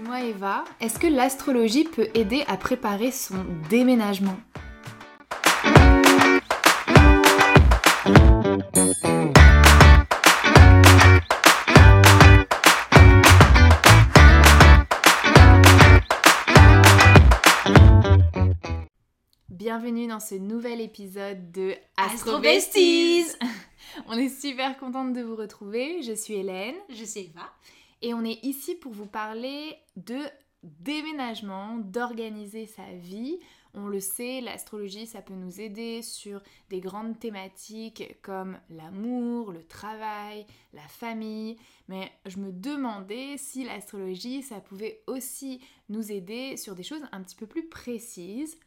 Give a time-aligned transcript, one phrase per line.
[0.00, 4.38] Dis-moi Eva, est-ce que l'astrologie peut aider à préparer son déménagement?
[19.50, 23.26] Bienvenue dans ce nouvel épisode de Astro Besties.
[24.08, 26.02] On est super contente de vous retrouver.
[26.02, 26.76] Je suis Hélène.
[26.88, 27.42] Je suis Eva.
[28.02, 30.18] Et on est ici pour vous parler de
[30.62, 33.38] déménagement, d'organiser sa vie.
[33.72, 39.62] On le sait, l'astrologie, ça peut nous aider sur des grandes thématiques comme l'amour, le
[39.62, 41.56] travail, la famille.
[41.88, 47.22] Mais je me demandais si l'astrologie, ça pouvait aussi nous aider sur des choses un
[47.22, 48.58] petit peu plus précises.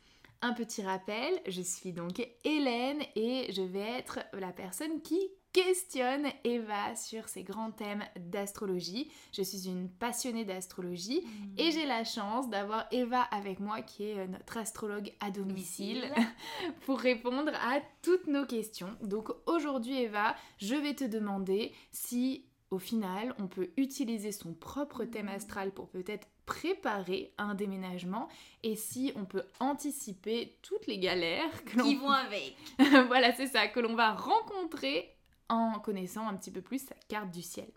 [0.42, 5.20] Un petit rappel, je suis donc Hélène et je vais être la personne qui
[5.54, 9.10] questionne Eva sur ces grands thèmes d'astrologie.
[9.32, 11.60] Je suis une passionnée d'astrologie mmh.
[11.60, 16.12] et j'ai la chance d'avoir Eva avec moi qui est euh, notre astrologue à domicile
[16.86, 18.98] pour répondre à toutes nos questions.
[19.04, 25.06] Donc aujourd'hui Eva, je vais te demander si au final, on peut utiliser son propre
[25.06, 28.28] thème astral pour peut-être préparer un déménagement
[28.64, 32.56] et si on peut anticiper toutes les galères que qui vont avec.
[33.08, 35.08] voilà, c'est ça que l'on va rencontrer
[35.50, 37.70] en connaissant un petit peu plus sa carte du ciel.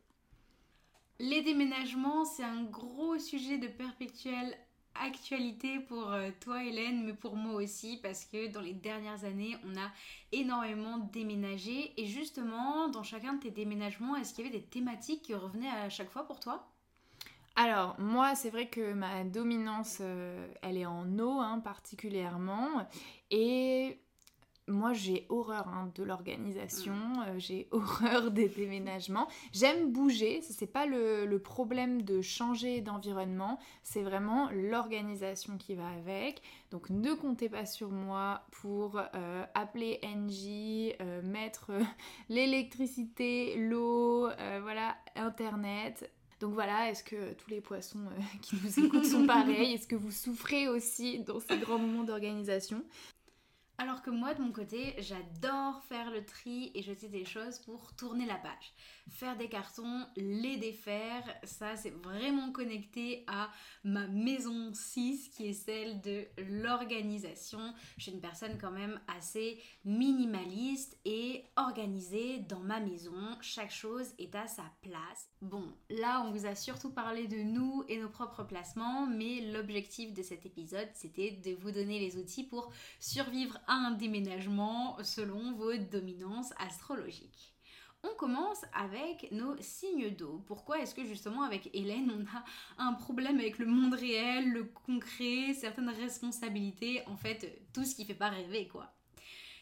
[1.19, 4.55] Les déménagements, c'est un gros sujet de perpétuelle
[5.01, 9.57] actualité pour euh, toi Hélène, mais pour moi aussi, parce que dans les dernières années,
[9.65, 9.91] on a
[10.33, 11.93] énormément déménagé.
[12.01, 15.71] Et justement, dans chacun de tes déménagements, est-ce qu'il y avait des thématiques qui revenaient
[15.71, 16.69] à chaque fois pour toi?
[17.57, 22.87] Alors, moi, c'est vrai que ma dominance, euh, elle est en eau hein, particulièrement.
[23.31, 23.99] Et
[24.69, 27.25] moi j'ai horreur hein, de l'organisation, mm.
[27.29, 29.29] euh, j'ai horreur des déménagements.
[29.53, 35.89] J'aime bouger, ce n'est pas le, problème de changer d'environnement, c'est vraiment l'organisation qui va
[35.89, 36.43] avec.
[36.71, 41.71] Donc ne comptez pas sur moi pour euh, appeler NJ, euh, mettre
[42.29, 44.29] l'électricité, l'eau,
[44.63, 46.11] voilà, Internet.
[46.41, 48.05] Donc voilà, est-ce que tous les poissons
[48.43, 49.75] qui nous écoutent sont pareils?
[49.75, 52.83] Est-ce que vous souffrez aussi dans ces grands moments d'organisation?
[53.79, 57.95] Alors que moi, de mon côté, j'adore faire le tri et jeter des choses pour
[57.95, 58.73] tourner la page.
[59.09, 63.51] Faire des cartons, les défaire, ça c'est vraiment connecté à
[63.85, 67.73] ma maison 6 qui est celle de l'organisation.
[67.99, 73.15] Je suis une personne quand même assez minimaliste et organisée dans ma maison.
[73.41, 75.29] Chaque chose est à sa place.
[75.41, 80.13] Bon, là on vous a surtout parlé de nous et nos propres placements, mais l'objectif
[80.15, 85.77] de cet épisode c'était de vous donner les outils pour survivre un déménagement selon vos
[85.77, 87.56] dominances astrologiques.
[88.03, 90.43] On commence avec nos signes d'eau.
[90.47, 92.45] Pourquoi est-ce que justement avec Hélène on a
[92.79, 98.05] un problème avec le monde réel, le concret, certaines responsabilités, en fait tout ce qui
[98.05, 98.93] fait pas rêver quoi?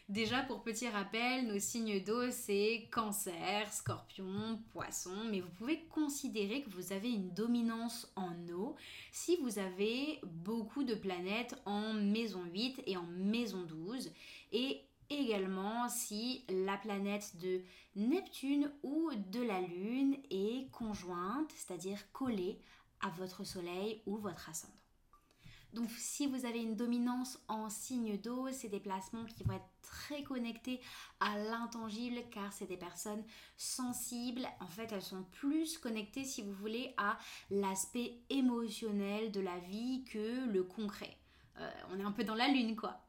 [0.07, 6.61] Déjà, pour petit rappel, nos signes d'eau, c'est cancer, scorpion, poisson, mais vous pouvez considérer
[6.61, 8.75] que vous avez une dominance en eau
[9.11, 14.11] si vous avez beaucoup de planètes en maison 8 et en maison 12,
[14.51, 17.61] et également si la planète de
[17.95, 22.59] Neptune ou de la Lune est conjointe, c'est-à-dire collée
[23.01, 24.73] à votre Soleil ou votre ascendant.
[25.75, 29.69] Donc si vous avez une dominance en signe d'eau, c'est des placements qui vont être
[29.81, 30.79] très connectés
[31.19, 33.23] à l'intangible car c'est des personnes
[33.57, 34.47] sensibles.
[34.61, 37.17] En fait, elles sont plus connectées, si vous voulez, à
[37.49, 41.17] l'aspect émotionnel de la vie que le concret.
[41.59, 43.04] Euh, on est un peu dans la lune, quoi.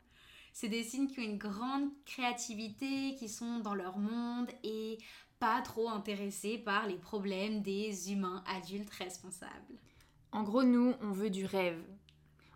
[0.59, 4.97] C'est des signes qui ont une grande créativité, qui sont dans leur monde et
[5.39, 9.75] pas trop intéressés par les problèmes des humains adultes responsables.
[10.33, 11.79] En gros, nous, on veut du rêve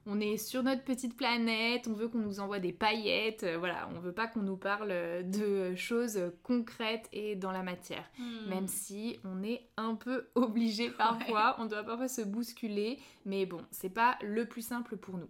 [0.07, 3.89] on est sur notre petite planète, on veut qu'on nous envoie des paillettes, euh, voilà,
[3.95, 4.89] on veut pas qu'on nous parle
[5.29, 8.11] de choses concrètes et dans la matière.
[8.19, 8.49] Hmm.
[8.49, 13.61] Même si on est un peu obligé parfois, on doit parfois se bousculer, mais bon,
[13.71, 15.29] c'est pas le plus simple pour nous.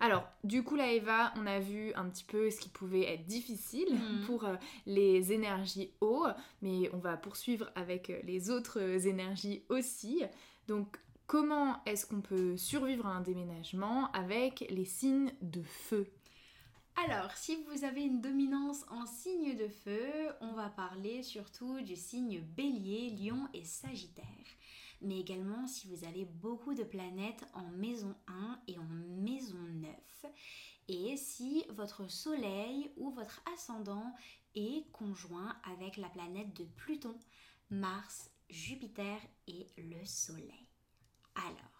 [0.00, 3.26] Alors, du coup, là, Eva, on a vu un petit peu ce qui pouvait être
[3.26, 4.20] difficile hmm.
[4.26, 4.56] pour euh,
[4.86, 6.26] les énergies eau,
[6.62, 10.22] mais on va poursuivre avec euh, les autres énergies aussi.
[10.68, 16.06] Donc, Comment est-ce qu'on peut survivre à un déménagement avec les signes de feu?
[17.04, 20.08] Alors, si vous avez une dominance en signe de feu,
[20.40, 24.24] on va parler surtout du signe bélier, lion et sagittaire.
[25.00, 30.26] Mais également si vous avez beaucoup de planètes en maison 1 et en maison 9.
[30.88, 34.14] Et si votre soleil ou votre ascendant
[34.54, 37.18] est conjoint avec la planète de Pluton,
[37.70, 40.68] Mars, Jupiter et le soleil.
[41.34, 41.76] Alors,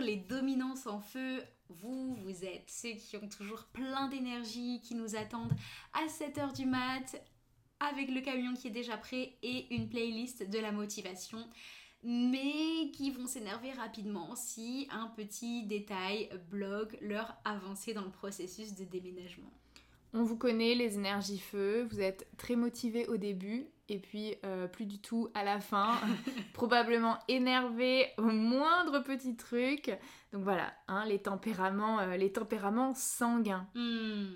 [0.00, 5.14] les dominances en feu, vous, vous êtes ceux qui ont toujours plein d'énergie, qui nous
[5.14, 5.54] attendent
[5.92, 7.22] à 7h du mat,
[7.80, 11.46] avec le camion qui est déjà prêt et une playlist de la motivation
[12.02, 18.74] mais qui vont s'énerver rapidement si un petit détail bloque leur avancée dans le processus
[18.74, 19.50] de déménagement.
[20.12, 24.66] On vous connaît, les énergies feu, vous êtes très motivé au début et puis euh,
[24.66, 26.00] plus du tout à la fin,
[26.52, 29.92] probablement énervé au moindre petit truc.
[30.32, 33.68] Donc voilà, hein, les, tempéraments, euh, les tempéraments sanguins.
[33.74, 34.26] Hmm.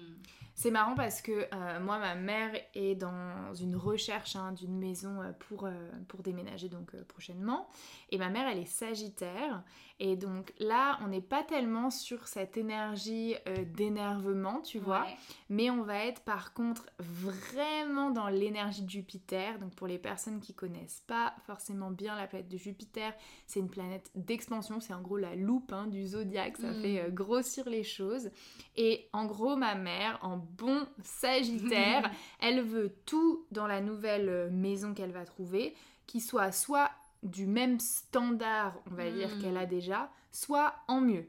[0.57, 5.21] C'est marrant parce que euh, moi, ma mère est dans une recherche hein, d'une maison
[5.21, 5.73] euh, pour, euh,
[6.07, 7.69] pour déménager donc prochainement.
[8.11, 9.65] Et ma mère, elle est sagittaire.
[9.99, 13.37] Et donc là, on n'est pas tellement sur cette énergie
[13.77, 15.07] d'énervement, tu vois.
[15.49, 19.61] Mais on va être par contre vraiment dans l'énergie de Jupiter.
[19.61, 23.15] Donc pour les personnes qui connaissent pas forcément bien la planète de Jupiter,
[23.47, 24.81] c'est une planète d'expansion.
[24.81, 26.57] C'est en gros la loupe hein, du zodiaque.
[26.57, 26.83] Ça mm.
[26.83, 28.31] fait grossir les choses.
[28.75, 32.11] Et en gros, ma mère, en bon Sagittaire.
[32.41, 35.75] elle veut tout dans la nouvelle euh, maison qu'elle va trouver,
[36.07, 36.91] qui soit soit
[37.23, 39.41] du même standard, on va dire, hmm.
[39.41, 41.27] qu'elle a déjà, soit en mieux.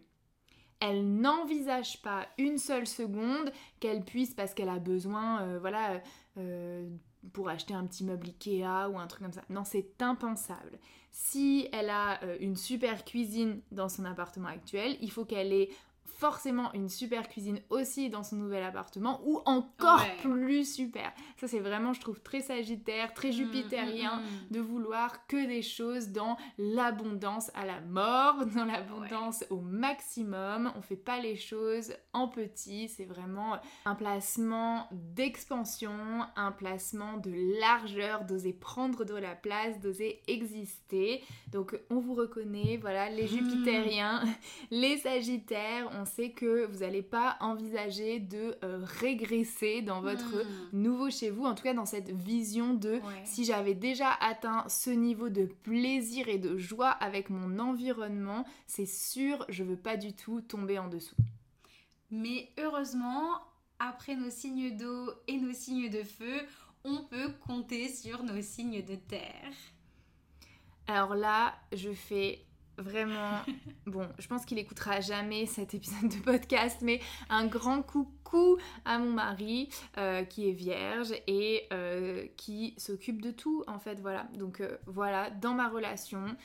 [0.82, 6.02] Elle n'envisage pas une seule seconde qu'elle puisse, parce qu'elle a besoin, euh, voilà,
[6.38, 6.88] euh,
[7.32, 9.44] pour acheter un petit meuble Ikea ou un truc comme ça.
[9.50, 10.78] Non, c'est impensable.
[11.12, 15.70] Si elle a une super cuisine dans son appartement actuel, il faut qu'elle ait
[16.06, 21.12] forcément une super cuisine aussi dans son nouvel appartement ou encore plus super.
[21.38, 24.52] Ça c'est vraiment je trouve très sagittaire, très mm, jupitérien mm, mm.
[24.52, 30.72] de vouloir que des choses dans l'abondance à la mort, dans l'abondance au maximum.
[30.76, 35.92] On fait pas les choses en petit, c'est vraiment un placement d'expansion,
[36.36, 41.24] un placement de largeur, d'oser prendre de la place, d'oser exister.
[41.52, 44.24] Donc on vous reconnaît, voilà, les jupitériens,
[44.72, 50.70] les sagittaires, on sait que vous n'allez pas envisager de euh, régresser dans votre hmm.
[50.74, 54.90] nouveau chez vous, en tout cas dans cette vision de si j'avais déjà atteint ce
[54.90, 60.14] niveau de plaisir et de joie avec mon environnement, c'est sûr, je veux pas du
[60.14, 61.16] tout tomber en dessous.
[62.12, 63.42] Mais heureusement,
[63.80, 66.42] après nos signes d'eau et nos signes de feu,
[66.84, 69.54] on peut compter sur nos signes de terre.
[70.88, 72.45] Alors là, je fais
[72.78, 73.42] vraiment,
[73.86, 77.00] bon, je pense qu'il écoutera jamais cet épisode de podcast, mais
[77.30, 78.15] un grand coucou
[78.86, 84.00] à mon mari euh, qui est vierge et euh, qui s'occupe de tout en fait,
[84.00, 84.28] voilà.
[84.38, 86.36] Donc euh, voilà, dans ma relation,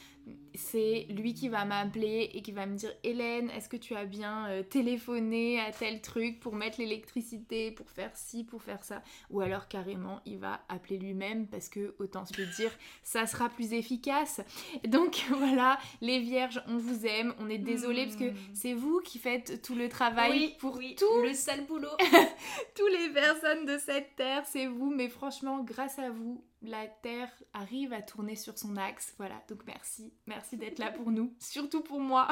[0.55, 4.05] c'est lui qui va m'appeler et qui va me dire Hélène, est-ce que tu as
[4.05, 9.03] bien téléphoné à tel truc pour mettre l'électricité, pour faire ci, pour faire ça?
[9.31, 12.71] Ou alors carrément, il va appeler lui-même parce que, autant se le dire,
[13.03, 14.41] ça sera plus efficace.
[14.87, 18.37] Donc voilà, les vierges, on vous aime, on est désolé parce que hmm.
[18.53, 21.89] c'est vous qui faites tout le travail pour tout le sale boulot.
[22.77, 27.31] Tous les personnes de cette terre, c'est vous, mais franchement, grâce à vous, la Terre
[27.53, 29.15] arrive à tourner sur son axe.
[29.17, 30.13] Voilà, donc merci.
[30.27, 31.35] Merci d'être là pour nous.
[31.39, 32.29] Surtout pour moi.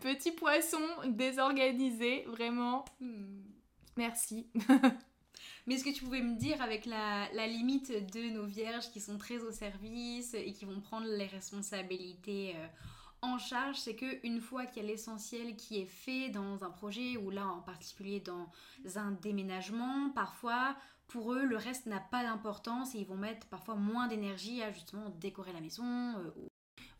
[0.00, 2.84] Petit poisson désorganisé, vraiment.
[3.00, 3.42] Hmm.
[3.96, 4.48] Merci.
[5.66, 9.18] Mais est-ce que tu pouvais me dire avec la, limite de nos vierges qui sont
[9.18, 12.66] très au service et qui vont prendre les responsabilités euh,
[13.22, 16.70] en charge, c'est que une fois qu'il y a l'essentiel qui est fait dans un
[16.70, 18.50] projet ou là en particulier dans
[18.96, 20.76] un déménagement, parfois
[21.08, 24.72] pour eux, le reste n'a pas d'importance et ils vont mettre parfois moins d'énergie à
[24.72, 25.84] justement décorer la maison
[26.18, 26.47] euh,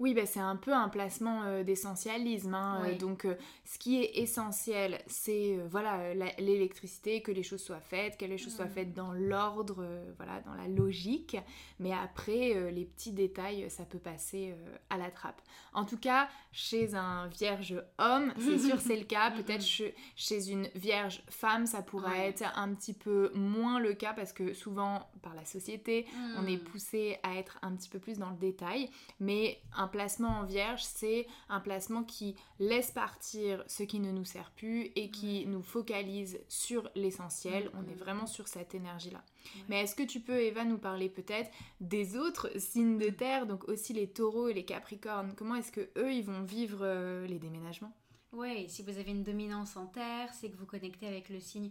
[0.01, 2.55] oui, bah, c'est un peu un placement euh, d'essentialisme.
[2.55, 7.81] Hein, euh, donc, euh, ce qui est essentiel, c'est voilà l'électricité, que les choses soient
[7.81, 9.85] faites, que les choses soient faites dans l'ordre,
[10.17, 11.37] voilà, dans la logique.
[11.81, 14.55] Mais après, les petits détails, ça peut passer
[14.89, 15.41] à la trappe.
[15.75, 19.31] En tout cas, chez un vierge homme, c'est sûr, c'est le cas.
[19.31, 24.33] Peut-être chez une vierge femme, ça pourrait être un petit peu moins le cas parce
[24.33, 26.07] que souvent, par la société,
[26.39, 26.65] on est mm.
[26.65, 28.91] poussé à être un petit peu plus dans le détail.
[29.21, 34.25] Mais un placement en vierge, c'est un placement qui laisse partir ce qui ne nous
[34.25, 37.71] sert plus et qui nous focalise sur l'essentiel.
[37.75, 39.23] On est vraiment sur cette énergie-là.
[39.69, 43.69] Mais est-ce que tu peux, Eva, nous parler peut-être des autres signes de terre, donc
[43.69, 45.35] aussi les taureaux et les capricornes?
[45.37, 47.93] Comment est-ce que eux, ils vont vivre euh, les déménagements?
[48.33, 51.71] Oui, si vous avez une dominance en terre, c'est que vous connectez avec le signe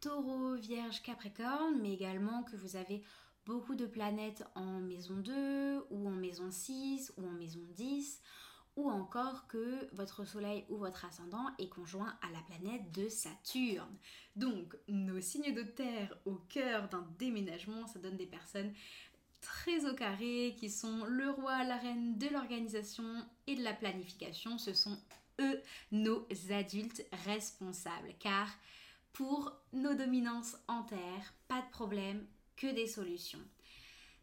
[0.00, 3.02] taureau, vierge, capricorne, mais également que vous avez
[3.46, 8.20] beaucoup de planètes en maison 2 ou en maison 6 ou en maison 10
[8.76, 13.96] ou encore que votre soleil ou votre ascendant est conjoint à la planète de Saturne.
[14.34, 18.72] Donc nos signes de terre au cœur d'un déménagement, ça donne des personnes
[19.40, 24.58] très au carré qui sont le roi, la reine de l'organisation et de la planification.
[24.58, 24.98] Ce sont
[25.40, 25.60] eux
[25.92, 28.12] nos adultes responsables.
[28.18, 28.48] Car
[29.12, 32.26] pour nos dominances en terre, pas de problème,
[32.56, 33.42] que des solutions.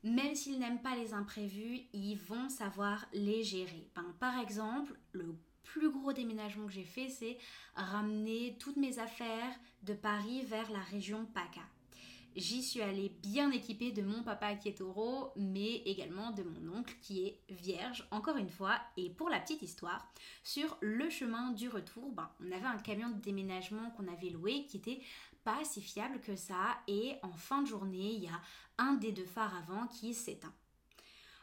[0.03, 3.87] Même s'ils n'aiment pas les imprévus, ils vont savoir les gérer.
[3.95, 7.37] Ben, par exemple, le plus gros déménagement que j'ai fait, c'est
[7.75, 11.61] ramener toutes mes affaires de Paris vers la région PACA.
[12.35, 16.79] J'y suis allée bien équipée de mon papa qui est taureau, mais également de mon
[16.79, 18.81] oncle qui est vierge, encore une fois.
[18.97, 20.11] Et pour la petite histoire,
[20.43, 24.65] sur le chemin du retour, ben, on avait un camion de déménagement qu'on avait loué
[24.65, 24.99] qui était
[25.43, 26.77] pas si fiable que ça.
[26.87, 28.41] Et en fin de journée, il y a
[28.77, 30.53] un des deux phares avant qui s'éteint.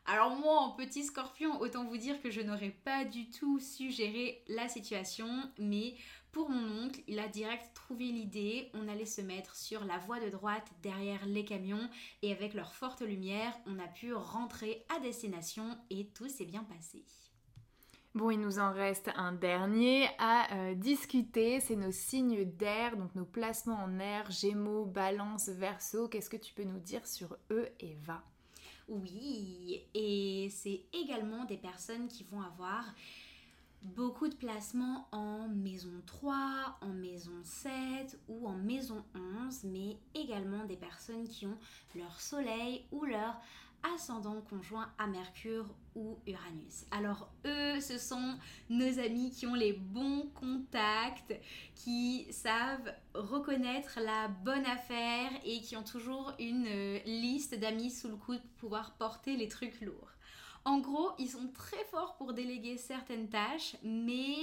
[0.06, 4.42] Alors moi, petit scorpion, autant vous dire que je n'aurais pas du tout su gérer
[4.48, 5.28] la situation,
[5.58, 5.94] mais
[6.32, 10.20] pour mon oncle, il a direct trouvé l'idée, on allait se mettre sur la voie
[10.20, 11.88] de droite derrière les camions
[12.22, 16.64] et avec leur forte lumière, on a pu rentrer à destination et tout s'est bien
[16.64, 17.04] passé.
[18.12, 23.14] Bon, il nous en reste un dernier à euh, discuter, c'est nos signes d'air, donc
[23.14, 26.08] nos placements en air, Gémeaux, Balance, Verseau.
[26.08, 28.20] Qu'est-ce que tu peux nous dire sur eux, Eva?
[28.88, 32.84] Oui, et c'est également des personnes qui vont avoir
[33.82, 40.64] beaucoup de placements en maison 3, en maison 7 ou en maison 11, mais également
[40.64, 41.58] des personnes qui ont
[41.94, 43.40] leur soleil ou leur
[43.94, 46.84] ascendant conjoint à Mercure ou Uranus.
[46.90, 51.34] Alors eux, ce sont nos amis qui ont les bons contacts,
[51.74, 58.08] qui savent reconnaître la bonne affaire et qui ont toujours une euh, liste d'amis sous
[58.08, 60.10] le coude pour pouvoir porter les trucs lourds.
[60.64, 64.36] En gros, ils sont très forts pour déléguer certaines tâches, mais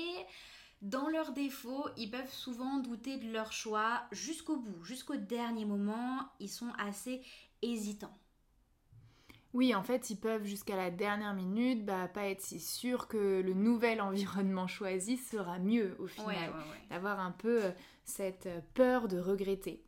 [0.82, 6.30] dans leurs défauts, ils peuvent souvent douter de leur choix jusqu'au bout, jusqu'au dernier moment.
[6.40, 7.22] Ils sont assez
[7.62, 8.16] hésitants.
[9.58, 13.42] Oui, en fait, ils peuvent jusqu'à la dernière minute bah, pas être si sûrs que
[13.42, 16.54] le nouvel environnement choisi sera mieux au final.
[16.92, 17.72] D'avoir un peu euh,
[18.06, 19.82] cette peur de regretter.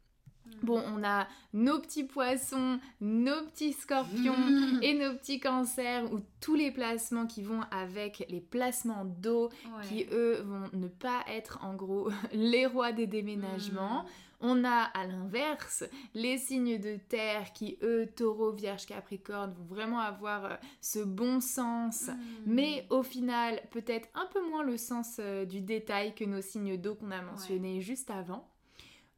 [0.64, 4.80] Bon, on a nos petits poissons, nos petits scorpions mm.
[4.82, 9.52] et nos petits cancers, ou tous les placements qui vont avec les placements d'eau,
[9.88, 14.02] qui eux vont ne pas être en gros les rois des déménagements.
[14.02, 14.08] Mm.
[14.41, 20.00] On a à l'inverse les signes de terre qui, eux, taureau, vierge, capricorne, vont vraiment
[20.00, 22.13] avoir euh, ce bon sens, mm.
[22.46, 26.77] mais au final, peut-être un peu moins le sens euh, du détail que nos signes
[26.77, 28.49] d'eau qu'on a mentionnés juste avant.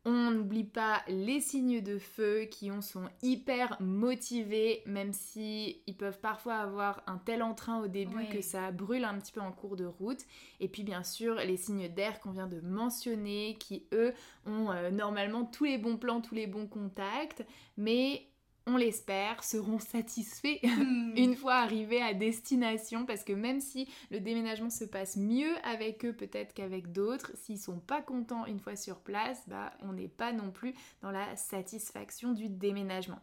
[0.04, 5.96] On n'oublie pas les signes de feu qui ont, sont hyper motivés, même si ils
[5.96, 9.52] peuvent parfois avoir un tel entrain au début que ça brûle un petit peu en
[9.52, 10.22] cours de route.
[10.60, 14.14] Et puis bien sûr les signes d'air qu'on vient de mentionner, qui eux
[14.48, 17.46] ont euh, normalement tous les bons plans, tous les bons contacts,
[17.78, 18.31] mais
[18.68, 21.14] on l'espère, seront satisfaits hmm.
[21.16, 26.06] une fois arrivés à destination parce que même si le déménagement se passe mieux avec
[26.06, 30.08] eux peut-être qu'avec d'autres, s'ils sont pas contents une fois sur place, bah on n'est
[30.08, 33.20] pas non plus dans la satisfaction du déménagement.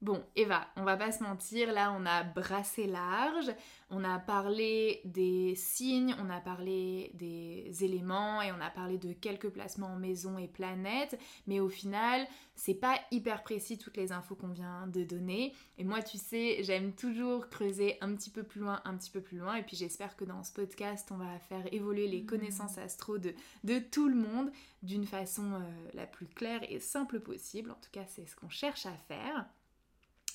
[0.00, 3.50] Bon, Eva, on va pas se mentir, là on a brassé large,
[3.90, 9.12] on a parlé des signes, on a parlé des éléments et on a parlé de
[9.12, 14.12] quelques placements en maison et planète, mais au final, c'est pas hyper précis toutes les
[14.12, 15.52] infos qu'on vient de donner.
[15.78, 19.20] Et moi, tu sais, j'aime toujours creuser un petit peu plus loin, un petit peu
[19.20, 22.26] plus loin, et puis j'espère que dans ce podcast, on va faire évoluer les mmh.
[22.26, 24.52] connaissances astro de, de tout le monde
[24.84, 27.72] d'une façon euh, la plus claire et simple possible.
[27.72, 29.44] En tout cas, c'est ce qu'on cherche à faire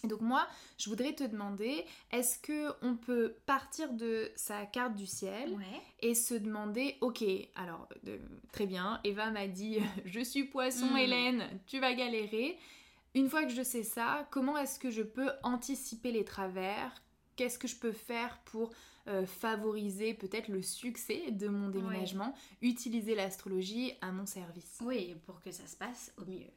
[0.08, 5.06] donc moi, je voudrais te demander, est-ce que on peut partir de sa carte du
[5.06, 5.58] ciel
[6.02, 7.24] et se demander, ok,
[7.56, 7.88] alors
[8.52, 10.98] très bien, Eva m'a dit, je suis poisson, hmm.
[10.98, 12.58] Hélène, tu vas galérer.
[13.16, 17.02] Une fois que je sais ça, comment est-ce que je peux anticiper les travers?
[17.36, 18.72] Qu'est-ce que je peux faire pour
[19.08, 22.36] euh, favoriser peut-être le succès de mon déménagement?
[22.62, 24.80] Utiliser l'astrologie à mon service.
[24.84, 26.52] Oui, pour que ça se passe au mieux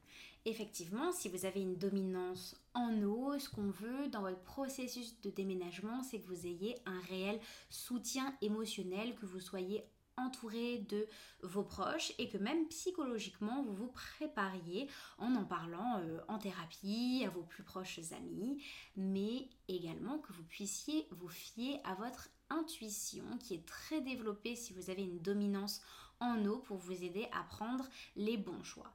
[0.47, 5.31] effectivement, si vous avez une dominance en eau, ce qu'on veut dans votre processus de
[5.31, 7.41] déménagement, c'est que vous ayez un réel
[7.71, 9.83] soutien émotionnel, que vous soyez
[10.19, 11.07] entouré de
[11.43, 17.23] vos proches et que même psychologiquement vous vous prépariez en en parlant euh, en thérapie
[17.27, 18.63] à vos plus proches amis,
[18.97, 24.73] mais également que vous puissiez vous fier à votre intuition qui est très développée si
[24.73, 25.81] vous avez une dominance
[26.21, 28.93] en eau pour vous aider à prendre les bons choix.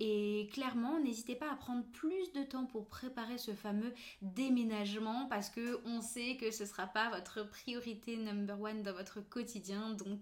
[0.00, 5.50] Et clairement, n'hésitez pas à prendre plus de temps pour préparer ce fameux déménagement parce
[5.50, 9.90] que on sait que ce ne sera pas votre priorité number one dans votre quotidien.
[9.94, 10.20] Donc,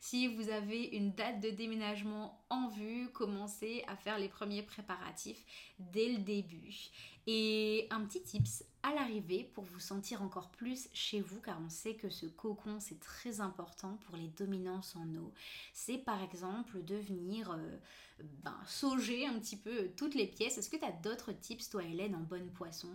[0.00, 5.44] si vous avez une date de déménagement en vue, commencez à faire les premiers préparatifs
[5.78, 6.74] dès le début.
[7.26, 11.68] Et un petit tips à l'arrivée pour vous sentir encore plus chez vous, car on
[11.68, 15.32] sait que ce cocon c'est très important pour les dominances en eau.
[15.72, 17.76] C'est par exemple de venir euh,
[18.42, 20.58] ben, sauger un petit peu toutes les pièces.
[20.58, 22.90] Est-ce que tu as d'autres tips, toi Hélène, en bonne poisson?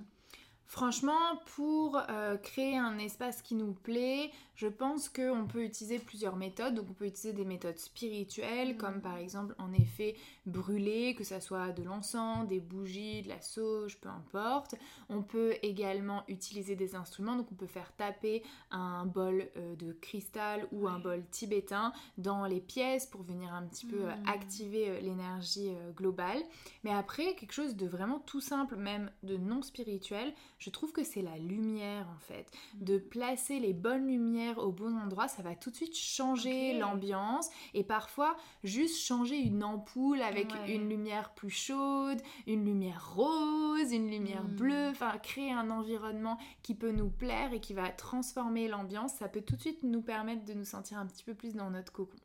[0.67, 6.35] Franchement, pour euh, créer un espace qui nous plaît, je pense qu'on peut utiliser plusieurs
[6.37, 6.73] méthodes.
[6.73, 8.77] Donc on peut utiliser des méthodes spirituelles, mm.
[8.77, 10.15] comme par exemple en effet
[10.47, 14.75] brûler, que ça soit de l'encens, des bougies, de la sauge, peu importe.
[15.07, 18.41] On peut également utiliser des instruments, donc on peut faire taper
[18.71, 23.63] un bol euh, de cristal ou un bol tibétain dans les pièces pour venir un
[23.63, 24.27] petit peu euh, mm.
[24.27, 26.41] activer l'énergie globale.
[26.83, 30.33] Mais après, quelque chose de vraiment tout simple, même de non spirituel,
[30.65, 32.49] je trouve que c'est la lumière en fait.
[32.73, 37.51] De placer les bonnes lumières au bon endroit, ça va tout de suite changer l'ambiance
[37.75, 44.09] et parfois juste changer une ampoule avec une lumière plus chaude, une lumière rose, une
[44.09, 44.55] lumière hmm.
[44.55, 49.27] bleue, enfin créer un environnement qui peut nous plaire et qui va transformer l'ambiance, ça
[49.27, 51.91] peut tout de suite nous permettre de nous sentir un petit peu plus dans notre
[51.91, 52.17] cocon.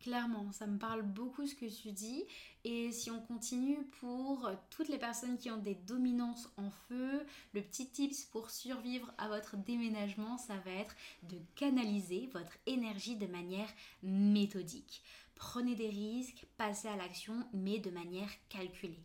[0.00, 2.24] Clairement, ça me parle beaucoup ce que tu dis.
[2.64, 7.62] Et si on continue pour toutes les personnes qui ont des dominances en feu, le
[7.62, 13.26] petit tips pour survivre à votre déménagement, ça va être de canaliser votre énergie de
[13.26, 13.68] manière
[14.02, 15.02] méthodique.
[15.34, 19.02] Prenez des risques, passez à l'action, mais de manière calculée.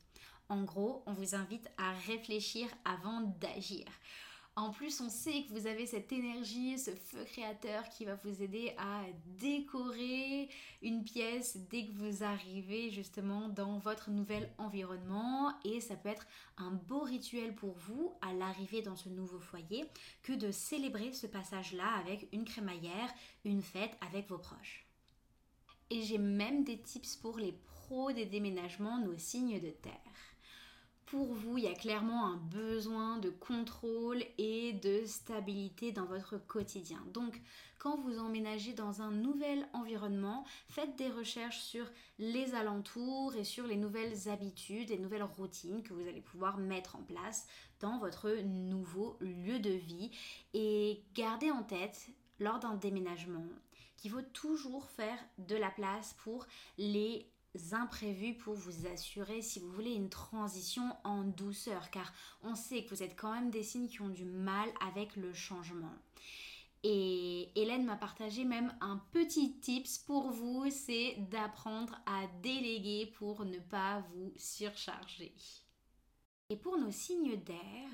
[0.50, 3.86] En gros, on vous invite à réfléchir avant d'agir.
[4.56, 8.44] En plus, on sait que vous avez cette énergie, ce feu créateur qui va vous
[8.44, 9.02] aider à
[9.40, 10.48] décorer
[10.84, 15.52] une pièce dès que vous arrivez justement dans votre nouvel environnement.
[15.66, 19.86] Et ça peut être un beau rituel pour vous à l'arrivée dans ce nouveau foyer
[20.22, 23.12] que de célébrer ce passage-là avec une crémaillère,
[23.46, 24.86] une fête avec vos proches.
[25.90, 30.33] Et j'ai même des tips pour les pros des déménagements, nos signes de terre
[31.14, 36.40] pour vous, il y a clairement un besoin de contrôle et de stabilité dans votre
[36.48, 36.98] quotidien.
[37.14, 37.40] Donc,
[37.78, 41.86] quand vous emménagez dans un nouvel environnement, faites des recherches sur
[42.18, 46.96] les alentours et sur les nouvelles habitudes et nouvelles routines que vous allez pouvoir mettre
[46.96, 47.46] en place
[47.80, 50.10] dans votre nouveau lieu de vie.
[50.56, 52.08] Et gardez en tête,
[52.40, 53.46] lors d'un déménagement,
[53.98, 56.48] qu'il faut toujours faire de la place pour
[56.80, 57.32] les
[57.72, 62.12] imprévus pour vous assurer si vous voulez une transition en douceur car
[62.42, 65.34] on sait que vous êtes quand même des signes qui ont du mal avec le
[65.34, 65.94] changement.
[66.84, 73.46] Et Hélène m'a partagé même un petit tips pour vous, c'est d'apprendre à déléguer pour
[73.46, 75.34] ne pas vous surcharger.
[76.50, 77.90] Et pour nos signes d'air,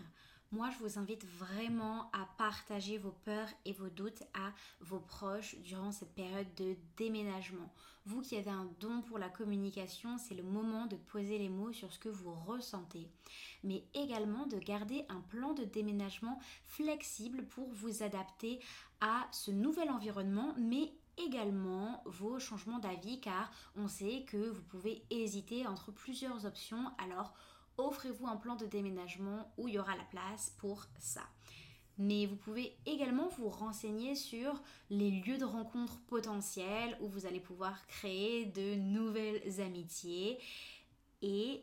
[0.51, 5.55] moi, je vous invite vraiment à partager vos peurs et vos doutes à vos proches
[5.59, 7.71] durant cette période de déménagement.
[8.05, 11.71] Vous qui avez un don pour la communication, c'est le moment de poser les mots
[11.71, 13.07] sur ce que vous ressentez,
[13.63, 18.59] mais également de garder un plan de déménagement flexible pour vous adapter
[19.01, 25.03] à ce nouvel environnement, mais également vos changements d'avis car on sait que vous pouvez
[25.11, 26.91] hésiter entre plusieurs options.
[26.97, 27.35] Alors,
[27.79, 31.23] offrez-vous un plan de déménagement où il y aura la place pour ça.
[31.97, 37.41] Mais vous pouvez également vous renseigner sur les lieux de rencontre potentiels où vous allez
[37.41, 40.39] pouvoir créer de nouvelles amitiés
[41.21, 41.61] et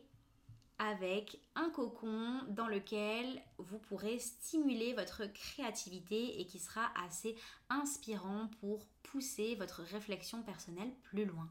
[0.79, 7.35] avec un cocon dans lequel vous pourrez stimuler votre créativité et qui sera assez
[7.71, 11.49] inspirant pour pousser votre réflexion personnelle plus loin.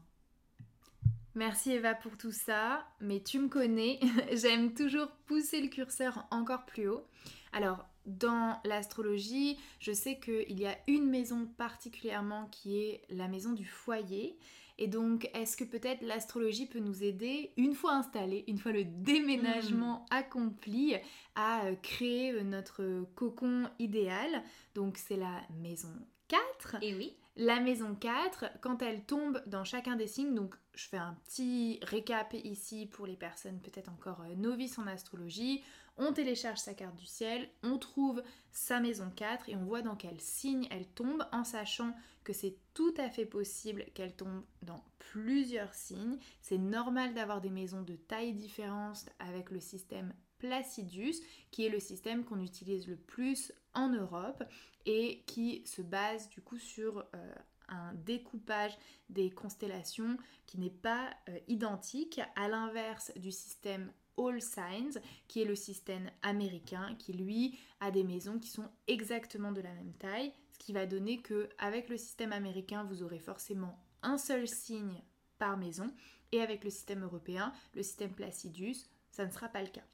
[1.36, 4.00] Merci Eva pour tout ça, mais tu me connais,
[4.32, 7.04] j'aime toujours pousser le curseur encore plus haut.
[7.52, 13.52] Alors, dans l'astrologie, je sais qu'il y a une maison particulièrement qui est la maison
[13.52, 14.38] du foyer.
[14.78, 18.84] Et donc, est-ce que peut-être l'astrologie peut nous aider, une fois installé, une fois le
[18.86, 20.14] déménagement hmm.
[20.14, 20.96] accompli,
[21.34, 24.42] à euh, créer euh, notre cocon idéal?
[24.74, 25.92] Donc, c'est la maison
[26.28, 26.76] 4.
[26.80, 27.14] Et oui.
[27.38, 31.78] La maison 4, quand elle tombe dans chacun des signes, donc je fais un petit
[31.82, 35.62] récap ici pour les personnes peut-être encore euh, novices en astrologie,
[35.98, 38.22] on télécharge sa carte du ciel, on trouve
[38.52, 41.94] sa maison 4 et on voit dans quel signe elle tombe en sachant
[42.24, 46.18] que c'est tout à fait possible qu'elle tombe dans plusieurs signes.
[46.40, 51.16] C'est normal d'avoir des maisons de taille différente avec le système Placidus,
[51.50, 54.44] qui est le système qu'on utilise le plus en Europe
[54.84, 57.34] et qui se base du coup sur euh,
[57.68, 58.76] un découpage
[59.10, 65.46] des constellations qui n'est pas euh, identique à l'inverse du système All Signs qui est
[65.46, 70.32] le système américain qui lui a des maisons qui sont exactement de la même taille
[70.52, 75.02] ce qui va donner que avec le système américain vous aurez forcément un seul signe
[75.38, 75.92] par maison
[76.32, 78.76] et avec le système européen le système Placidus
[79.10, 79.84] ça ne sera pas le cas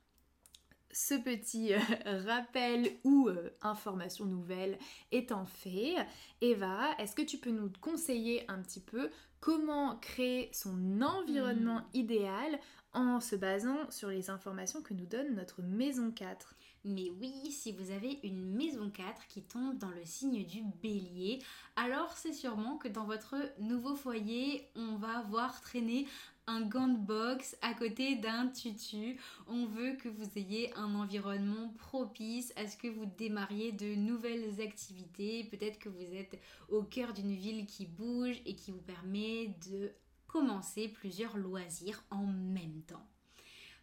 [0.93, 1.79] ce petit euh,
[2.27, 4.79] rappel ou euh, information nouvelle
[5.11, 5.95] étant fait,
[6.41, 11.85] Eva, est-ce que tu peux nous conseiller un petit peu comment créer son environnement Hmm.
[11.95, 12.59] idéal
[12.95, 17.73] en se basant sur les informations que nous donne notre maison 4 Mais oui, si
[17.73, 21.39] vous avez une maison 4 qui tombe dans le signe du bélier,
[21.77, 26.07] alors c'est sûrement que dans votre nouveau foyer, on va voir traîner
[26.47, 29.19] un gant de boxe à côté d'un tutu.
[29.47, 34.61] On veut que vous ayez un environnement propice à ce que vous démarriez de nouvelles
[34.61, 35.45] activités.
[35.45, 39.93] Peut-être que vous êtes au cœur d'une ville qui bouge et qui vous permet de
[40.27, 43.07] commencer plusieurs loisirs en même temps.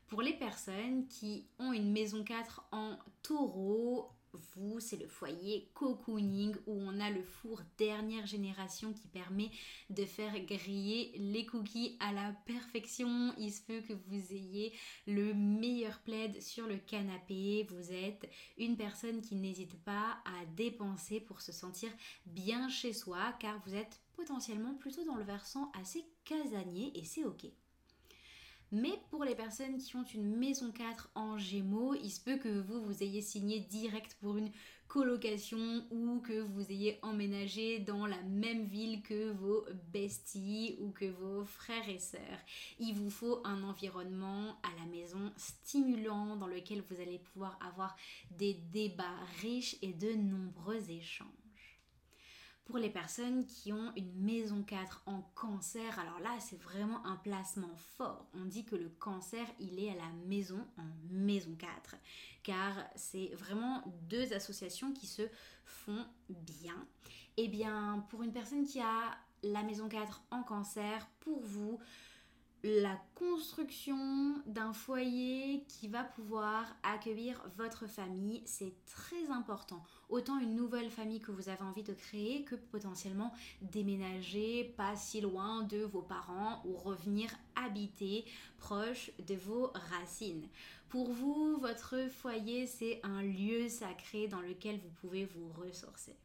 [0.07, 6.55] Pour les personnes qui ont une maison 4 en taureau, vous, c'est le foyer cocooning
[6.67, 9.49] où on a le four dernière génération qui permet
[9.89, 13.33] de faire griller les cookies à la perfection.
[13.37, 14.73] Il se peut que vous ayez
[15.07, 17.67] le meilleur plaid sur le canapé.
[17.69, 21.89] Vous êtes une personne qui n'hésite pas à dépenser pour se sentir
[22.25, 27.23] bien chez soi car vous êtes potentiellement plutôt dans le versant assez casanier et c'est
[27.23, 27.45] ok.
[28.71, 32.59] Mais pour les personnes qui ont une maison 4 en gémeaux, il se peut que
[32.59, 34.51] vous, vous ayez signé direct pour une
[34.87, 41.05] colocation ou que vous ayez emménagé dans la même ville que vos besties ou que
[41.05, 42.39] vos frères et sœurs.
[42.79, 47.95] Il vous faut un environnement à la maison stimulant dans lequel vous allez pouvoir avoir
[48.31, 49.05] des débats
[49.41, 51.48] riches et de nombreux échanges
[52.69, 57.15] pour les personnes qui ont une maison 4 en cancer, alors là c'est vraiment un
[57.15, 58.27] placement fort.
[58.35, 61.95] On dit que le cancer il est à la maison en maison 4
[62.43, 65.23] car c'est vraiment deux associations qui se
[65.65, 66.85] font bien.
[67.37, 71.79] Et bien pour une personne qui a la maison 4 en cancer, pour vous,
[72.63, 79.81] la construction d'un foyer qui va pouvoir accueillir votre famille, c'est très important.
[80.09, 85.21] Autant une nouvelle famille que vous avez envie de créer que potentiellement déménager pas si
[85.21, 88.25] loin de vos parents ou revenir habiter
[88.57, 90.47] proche de vos racines.
[90.89, 96.15] Pour vous, votre foyer, c'est un lieu sacré dans lequel vous pouvez vous ressourcer.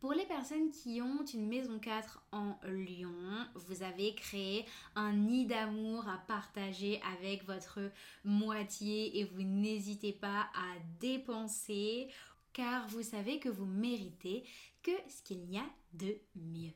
[0.00, 3.12] Pour les personnes qui ont une maison 4 en Lyon,
[3.54, 4.64] vous avez créé
[4.96, 7.80] un nid d'amour à partager avec votre
[8.24, 12.08] moitié et vous n'hésitez pas à dépenser
[12.54, 14.44] car vous savez que vous méritez
[14.82, 16.72] que ce qu'il y a de mieux.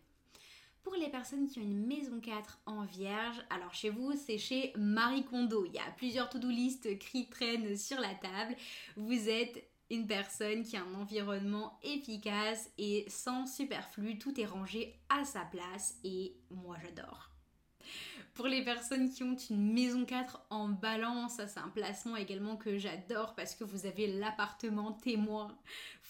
[0.82, 4.74] Pour les personnes qui ont une maison 4 en vierge, alors chez vous c'est chez
[4.76, 8.54] Marie Kondo, il y a plusieurs to-do list qui traînent sur la table.
[8.98, 14.98] Vous êtes une personne qui a un environnement efficace et sans superflu, tout est rangé
[15.08, 17.30] à sa place et moi j'adore.
[18.34, 22.56] Pour les personnes qui ont une maison 4 en balance, ça c'est un placement également
[22.56, 25.56] que j'adore parce que vous avez l'appartement témoin.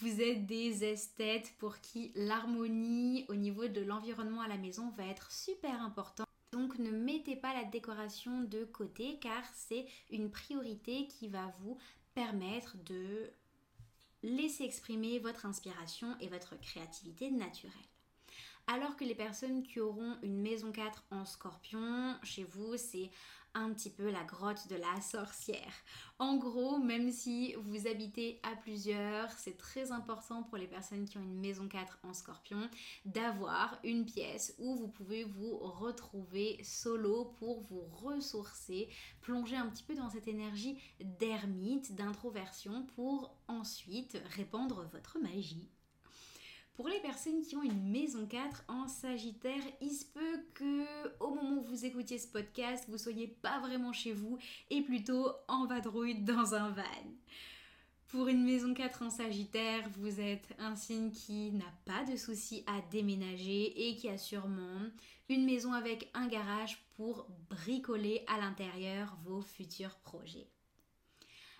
[0.01, 5.05] Vous êtes des esthètes pour qui l'harmonie au niveau de l'environnement à la maison va
[5.05, 6.25] être super important.
[6.53, 11.77] Donc ne mettez pas la décoration de côté car c'est une priorité qui va vous
[12.15, 13.31] permettre de
[14.25, 17.73] laisser exprimer votre inspiration et votre créativité naturelle.
[18.67, 23.11] Alors que les personnes qui auront une maison 4 en scorpion, chez vous, c'est
[23.55, 25.73] un petit peu la grotte de la sorcière.
[26.19, 31.19] En gros, même si vous habitez à plusieurs, c'est très important pour les personnes qui
[31.19, 32.69] ont une maison 4 en scorpion
[33.05, 38.89] d'avoir une pièce où vous pouvez vous retrouver solo pour vous ressourcer,
[39.21, 45.69] plonger un petit peu dans cette énergie d'ermite, d'introversion pour ensuite répandre votre magie.
[46.75, 50.85] Pour les personnes qui ont une maison 4 en Sagittaire, il se peut que
[51.21, 54.39] au moment où vous écoutiez ce podcast, vous soyez pas vraiment chez vous
[54.71, 56.83] et plutôt en vadrouille dans un van.
[58.09, 62.65] Pour une maison 4 en Sagittaire, vous êtes un signe qui n'a pas de souci
[62.67, 64.81] à déménager et qui a sûrement
[65.29, 70.49] une maison avec un garage pour bricoler à l'intérieur vos futurs projets.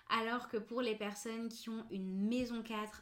[0.09, 3.01] Alors que pour les personnes qui ont une maison 4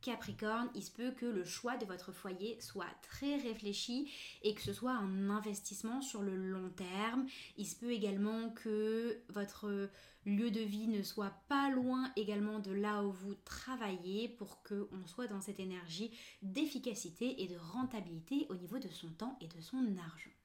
[0.00, 4.10] Capricorne, il se peut que le choix de votre foyer soit très réfléchi
[4.42, 7.26] et que ce soit un investissement sur le long terme.
[7.56, 9.90] Il se peut également que votre
[10.24, 15.06] lieu de vie ne soit pas loin également de là où vous travaillez pour qu'on
[15.06, 19.60] soit dans cette énergie d'efficacité et de rentabilité au niveau de son temps et de
[19.60, 20.39] son argent.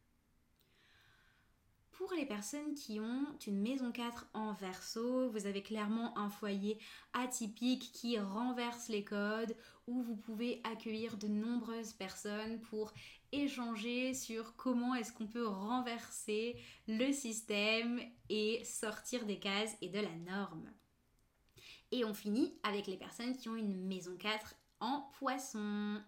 [1.98, 6.78] Pour les personnes qui ont une maison 4 en verso, vous avez clairement un foyer
[7.14, 9.56] atypique qui renverse les codes,
[9.88, 12.94] où vous pouvez accueillir de nombreuses personnes pour
[13.32, 20.00] échanger sur comment est-ce qu'on peut renverser le système et sortir des cases et de
[20.00, 20.70] la norme.
[21.92, 26.02] Et on finit avec les personnes qui ont une maison 4 en poisson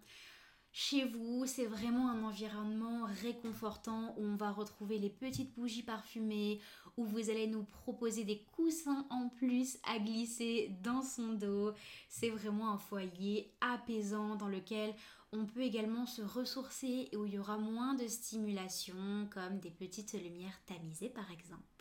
[0.78, 1.44] chez vous.
[1.44, 6.60] C'est vraiment un environnement réconfortant où on va retrouver les petites bougies parfumées,
[6.96, 11.72] où vous allez nous proposer des coussins en plus à glisser dans son dos.
[12.08, 14.94] C'est vraiment un foyer apaisant dans lequel
[15.32, 19.70] on peut également se ressourcer et où il y aura moins de stimulation comme des
[19.70, 21.77] petites lumières tamisées par exemple.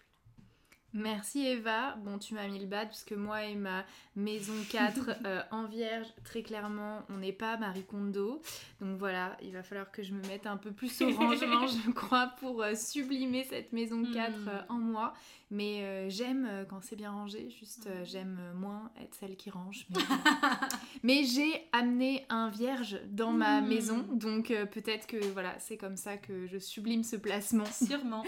[0.93, 1.95] Merci Eva.
[2.03, 3.83] Bon, tu m'as mis le bad parce que moi et ma
[4.15, 8.41] maison 4 euh, en vierge, très clairement, on n'est pas Marie Kondo.
[8.81, 11.91] Donc voilà, il va falloir que je me mette un peu plus au rangement, je
[11.91, 14.47] crois, pour euh, sublimer cette maison 4 hmm.
[14.47, 15.13] euh, en moi.
[15.49, 19.87] Mais j'aime quand c'est bien rangé, juste j'aime moins être celle qui range.
[21.03, 23.67] Mais, j'ai amené un vierge dans ma hmm.
[23.69, 27.63] maison, donc peut-être que voilà, c'est comme ça que je sublime ce placement.
[27.63, 28.25] Sûrement.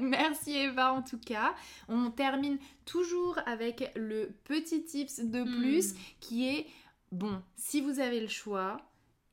[0.00, 1.54] Merci Eva en tout cas.
[1.88, 5.96] On termine toujours avec le petit tips de plus hmm.
[6.20, 6.66] qui est,
[7.10, 8.80] bon, si vous avez le choix,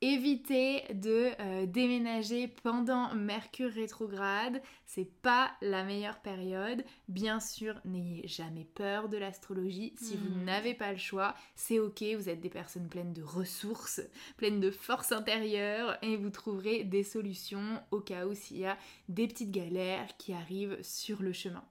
[0.02, 6.84] évitez de euh, déménager pendant Mercure rétrograde, c'est pas la meilleure période.
[7.08, 9.94] Bien sûr, n'ayez jamais peur de l'astrologie.
[10.00, 10.44] Si vous hmm.
[10.44, 14.00] n'avez pas le choix, c'est ok, vous êtes des personnes pleines de ressources,
[14.36, 18.78] pleines de force intérieure et vous trouverez des solutions au cas où s'il y a
[19.08, 21.64] des petites galères qui arrivent sur le chemin.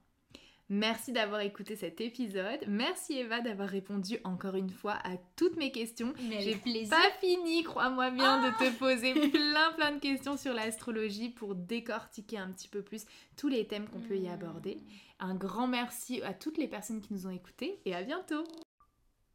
[0.72, 2.60] Merci d'avoir écouté cet épisode.
[2.68, 6.14] Merci Eva d'avoir répondu encore une fois à toutes mes questions.
[6.38, 6.54] J'ai
[6.88, 11.56] pas fini, crois-moi bien, de te ah poser plein plein de questions sur l'astrologie pour
[11.56, 13.04] décortiquer un petit peu plus
[13.36, 14.32] tous les thèmes qu'on peut y hmm.
[14.32, 14.78] aborder.
[15.18, 18.44] Un grand merci à toutes les personnes qui nous ont écoutés et à bientôt.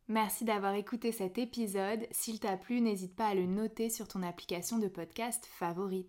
[0.07, 2.07] Merci d'avoir écouté cet épisode.
[2.11, 6.07] S'il t'a plu, n'hésite pas à le noter sur ton application de podcast favorite.